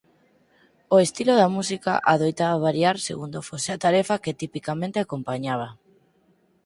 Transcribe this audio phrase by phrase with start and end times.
[0.95, 5.67] O estilo da música adoitaba variar segundo fose a tarefa á que tipicamente acompañaba.